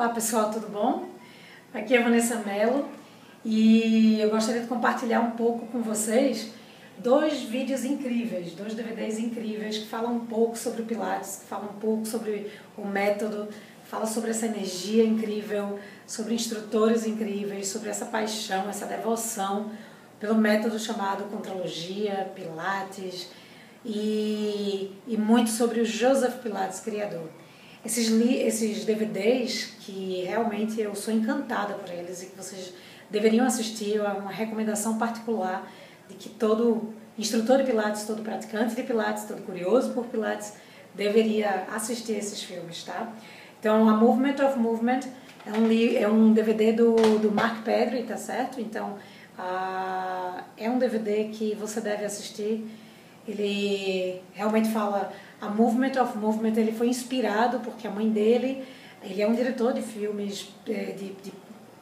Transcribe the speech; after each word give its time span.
Olá 0.00 0.08
pessoal, 0.08 0.50
tudo 0.50 0.66
bom? 0.68 1.10
Aqui 1.74 1.94
é 1.94 2.02
Vanessa 2.02 2.36
Mello 2.36 2.88
e 3.44 4.18
eu 4.18 4.30
gostaria 4.30 4.62
de 4.62 4.66
compartilhar 4.66 5.20
um 5.20 5.32
pouco 5.32 5.66
com 5.66 5.82
vocês 5.82 6.54
dois 6.96 7.42
vídeos 7.42 7.84
incríveis, 7.84 8.54
dois 8.54 8.72
DVDs 8.72 9.18
incríveis 9.18 9.76
que 9.76 9.86
falam 9.86 10.16
um 10.16 10.24
pouco 10.24 10.56
sobre 10.56 10.80
o 10.80 10.86
Pilates, 10.86 11.40
que 11.42 11.44
falam 11.44 11.68
um 11.68 11.78
pouco 11.78 12.06
sobre 12.06 12.50
o 12.78 12.86
método, 12.86 13.50
fala 13.84 14.06
sobre 14.06 14.30
essa 14.30 14.46
energia 14.46 15.04
incrível, 15.04 15.78
sobre 16.06 16.32
instrutores 16.32 17.06
incríveis, 17.06 17.68
sobre 17.68 17.90
essa 17.90 18.06
paixão, 18.06 18.70
essa 18.70 18.86
devoção 18.86 19.70
pelo 20.18 20.34
método 20.34 20.78
chamado 20.78 21.24
Contrologia, 21.24 22.32
Pilates 22.34 23.28
e, 23.84 24.96
e 25.06 25.18
muito 25.18 25.50
sobre 25.50 25.82
o 25.82 25.84
Joseph 25.84 26.36
Pilates, 26.36 26.80
criador. 26.80 27.28
Esses, 27.84 28.10
esses 28.10 28.84
DVDs 28.84 29.74
que 29.80 30.24
realmente 30.26 30.80
eu 30.80 30.94
sou 30.94 31.12
encantada 31.12 31.74
por 31.74 31.90
eles 31.90 32.22
e 32.22 32.26
que 32.26 32.36
vocês 32.36 32.74
deveriam 33.10 33.46
assistir, 33.46 33.96
é 33.96 34.02
uma 34.02 34.30
recomendação 34.30 34.98
particular 34.98 35.70
de 36.08 36.14
que 36.14 36.28
todo 36.28 36.92
instrutor 37.18 37.58
de 37.58 37.64
Pilates, 37.64 38.04
todo 38.04 38.22
praticante 38.22 38.74
de 38.74 38.82
Pilates, 38.82 39.24
todo 39.24 39.42
curioso 39.42 39.92
por 39.92 40.06
Pilates 40.06 40.54
deveria 40.94 41.66
assistir 41.72 42.12
esses 42.12 42.42
filmes, 42.42 42.84
tá? 42.84 43.12
Então, 43.58 43.88
a 43.88 43.94
Movement 43.94 44.36
of 44.44 44.58
Movement 44.58 45.00
é 45.46 45.52
um, 45.52 45.98
é 45.98 46.08
um 46.08 46.32
DVD 46.32 46.72
do, 46.72 46.94
do 47.18 47.30
Mark 47.30 47.62
Pedri, 47.62 48.02
tá 48.02 48.16
certo? 48.16 48.60
Então, 48.60 48.96
a, 49.38 50.44
é 50.56 50.68
um 50.68 50.78
DVD 50.78 51.24
que 51.24 51.54
você 51.54 51.80
deve 51.80 52.04
assistir. 52.04 52.66
Ele 53.26 54.20
realmente 54.34 54.70
fala 54.70 55.12
a 55.40 55.48
Movement 55.48 56.00
of 56.00 56.18
Movement 56.18 56.54
ele 56.56 56.72
foi 56.72 56.88
inspirado 56.88 57.60
porque 57.60 57.86
a 57.86 57.90
mãe 57.90 58.08
dele, 58.10 58.64
ele 59.02 59.22
é 59.22 59.26
um 59.26 59.34
diretor 59.34 59.72
de 59.72 59.80
filmes 59.80 60.52
é, 60.68 60.92
de, 60.92 61.12
de, 61.12 61.32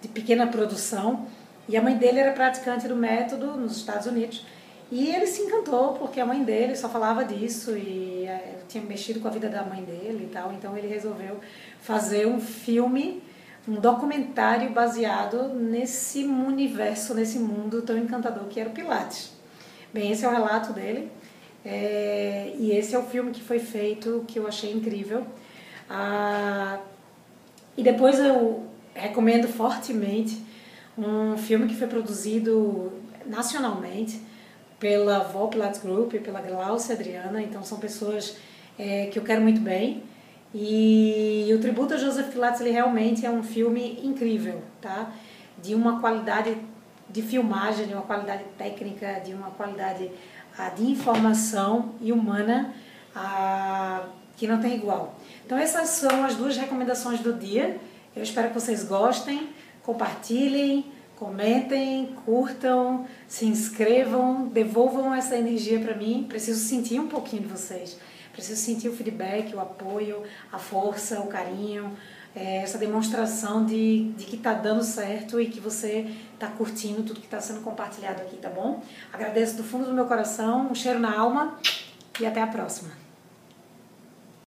de 0.00 0.08
pequena 0.08 0.46
produção 0.46 1.26
e 1.68 1.76
a 1.76 1.82
mãe 1.82 1.96
dele 1.96 2.18
era 2.18 2.32
praticante 2.32 2.88
do 2.88 2.96
método 2.96 3.56
nos 3.56 3.76
Estados 3.76 4.06
Unidos. 4.06 4.44
E 4.90 5.08
ele 5.08 5.26
se 5.26 5.40
encantou 5.40 5.94
porque 5.94 6.20
a 6.20 6.26
mãe 6.26 6.42
dele 6.44 6.76
só 6.76 6.88
falava 6.88 7.24
disso 7.24 7.76
e 7.76 8.26
é, 8.26 8.58
tinha 8.68 8.84
mexido 8.84 9.20
com 9.20 9.28
a 9.28 9.30
vida 9.30 9.48
da 9.48 9.62
mãe 9.62 9.82
dele 9.82 10.24
e 10.24 10.32
tal. 10.32 10.52
Então 10.52 10.76
ele 10.76 10.86
resolveu 10.86 11.40
fazer 11.80 12.26
um 12.26 12.38
filme, 12.38 13.22
um 13.66 13.74
documentário 13.74 14.70
baseado 14.70 15.48
nesse 15.54 16.24
universo, 16.24 17.14
nesse 17.14 17.38
mundo 17.38 17.80
tão 17.82 17.96
encantador 17.96 18.44
que 18.48 18.60
era 18.60 18.68
o 18.68 18.72
Pilates. 18.72 19.32
Bem, 19.94 20.10
esse 20.12 20.24
é 20.24 20.28
o 20.28 20.32
relato 20.32 20.72
dele. 20.72 21.10
É, 21.64 22.54
e 22.58 22.72
esse 22.72 22.94
é 22.94 22.98
o 22.98 23.04
filme 23.04 23.30
que 23.30 23.40
foi 23.40 23.58
feito, 23.58 24.24
que 24.26 24.38
eu 24.38 24.46
achei 24.46 24.72
incrível. 24.72 25.26
Ah, 25.88 26.80
e 27.76 27.82
depois 27.82 28.18
eu 28.18 28.66
recomendo 28.94 29.48
fortemente 29.48 30.40
um 30.96 31.36
filme 31.36 31.66
que 31.66 31.74
foi 31.74 31.86
produzido 31.86 32.92
nacionalmente 33.26 34.20
pela 34.78 35.20
Vol 35.20 35.48
Pilates 35.48 35.80
Group, 35.80 36.14
pela 36.14 36.40
Glaucia 36.40 36.94
Adriana, 36.94 37.40
então 37.40 37.62
são 37.62 37.78
pessoas 37.78 38.36
é, 38.78 39.06
que 39.06 39.18
eu 39.18 39.22
quero 39.22 39.40
muito 39.40 39.60
bem. 39.60 40.02
E 40.54 41.48
o 41.54 41.60
Tributo 41.60 41.94
a 41.94 41.96
Joseph 41.96 42.30
Pilates 42.30 42.60
ele 42.60 42.70
realmente 42.70 43.24
é 43.24 43.30
um 43.30 43.42
filme 43.42 44.00
incrível, 44.02 44.60
tá? 44.80 45.10
De 45.62 45.74
uma 45.74 46.00
qualidade 46.00 46.56
de 47.08 47.22
filmagem, 47.22 47.86
de 47.86 47.94
uma 47.94 48.02
qualidade 48.02 48.44
técnica, 48.58 49.20
de 49.24 49.32
uma 49.32 49.50
qualidade 49.50 50.10
a 50.56 50.68
de 50.68 50.84
informação 50.84 51.94
e 52.00 52.12
humana 52.12 52.74
a, 53.14 54.02
que 54.36 54.46
não 54.46 54.60
tem 54.60 54.74
igual. 54.74 55.18
Então 55.44 55.58
essas 55.58 55.88
são 55.88 56.24
as 56.24 56.36
duas 56.36 56.56
recomendações 56.56 57.20
do 57.20 57.32
dia. 57.32 57.78
Eu 58.14 58.22
espero 58.22 58.48
que 58.48 58.54
vocês 58.54 58.84
gostem, 58.84 59.48
compartilhem, 59.82 60.92
comentem, 61.16 62.14
curtam, 62.24 63.06
se 63.28 63.46
inscrevam, 63.46 64.48
devolvam 64.48 65.14
essa 65.14 65.36
energia 65.36 65.78
para 65.80 65.94
mim. 65.94 66.26
Preciso 66.28 66.60
sentir 66.66 67.00
um 67.00 67.08
pouquinho 67.08 67.42
de 67.42 67.48
vocês. 67.48 67.98
Preciso 68.32 68.60
sentir 68.60 68.88
o 68.88 68.96
feedback, 68.96 69.54
o 69.54 69.60
apoio, 69.60 70.22
a 70.50 70.58
força, 70.58 71.20
o 71.20 71.26
carinho, 71.26 71.96
é, 72.34 72.58
essa 72.58 72.78
demonstração 72.78 73.64
de, 73.64 74.12
de 74.12 74.24
que 74.24 74.36
está 74.36 74.54
dando 74.54 74.82
certo 74.82 75.40
e 75.40 75.46
que 75.46 75.60
você 75.60 76.10
está 76.34 76.46
curtindo 76.48 77.02
tudo 77.02 77.20
que 77.20 77.26
está 77.26 77.40
sendo 77.40 77.60
compartilhado 77.60 78.22
aqui, 78.22 78.36
tá 78.36 78.48
bom? 78.48 78.82
Agradeço 79.12 79.56
do 79.56 79.64
fundo 79.64 79.84
do 79.84 79.92
meu 79.92 80.06
coração, 80.06 80.70
um 80.70 80.74
cheiro 80.74 80.98
na 80.98 81.16
alma 81.16 81.58
e 82.20 82.26
até 82.26 82.40
a 82.40 82.46
próxima. 82.46 83.01